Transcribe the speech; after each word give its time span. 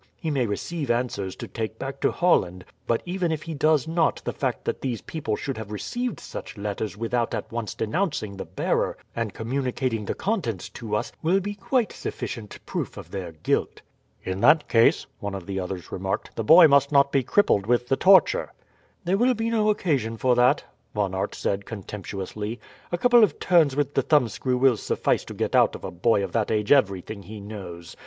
He 0.17 0.31
may 0.31 0.47
receive 0.47 0.89
answers 0.89 1.35
to 1.35 1.47
take 1.47 1.77
back 1.77 1.99
to 2.01 2.11
Holland; 2.11 2.65
but 2.87 3.03
even 3.05 3.31
if 3.31 3.43
he 3.43 3.53
does 3.53 3.87
not 3.87 4.19
the 4.25 4.33
fact 4.33 4.65
that 4.65 4.81
these 4.81 5.03
people 5.03 5.35
should 5.35 5.57
have 5.59 5.71
received 5.71 6.19
such 6.19 6.57
letters 6.57 6.97
without 6.97 7.35
at 7.35 7.51
once 7.51 7.75
denouncing 7.75 8.35
the 8.35 8.45
bearer 8.45 8.97
and 9.15 9.31
communicating 9.31 10.05
the 10.05 10.15
contents 10.15 10.69
to 10.69 10.95
us, 10.95 11.11
will 11.21 11.39
be 11.39 11.53
quite 11.53 11.93
sufficient 11.93 12.57
proof 12.65 12.97
of 12.97 13.11
their 13.11 13.31
guilt." 13.31 13.83
"In 14.23 14.41
that 14.41 14.67
case," 14.67 15.05
one 15.19 15.35
of 15.35 15.45
the 15.45 15.59
others 15.59 15.91
remarked, 15.91 16.35
"the 16.35 16.43
boy 16.43 16.67
must 16.67 16.91
not 16.91 17.11
be 17.11 17.21
crippled 17.21 17.67
with 17.67 17.87
the 17.87 17.95
torture." 17.95 18.51
"There 19.05 19.19
will 19.19 19.35
be 19.35 19.51
no 19.51 19.69
occasion 19.69 20.17
for 20.17 20.33
that," 20.33 20.63
Von 20.95 21.13
Aert 21.13 21.35
said 21.35 21.67
contemptuously. 21.67 22.59
"A 22.91 22.97
couple 22.97 23.23
of 23.23 23.37
turns 23.37 23.75
with 23.75 23.93
the 23.93 24.01
thumbscrew 24.01 24.57
will 24.57 24.77
suffice 24.77 25.23
to 25.25 25.35
get 25.35 25.55
out 25.55 25.75
of 25.75 25.83
a 25.83 25.91
boy 25.91 26.23
of 26.23 26.31
that 26.31 26.49
age 26.49 26.71
everything 26.71 27.21
he 27.21 27.39
knows. 27.39 27.95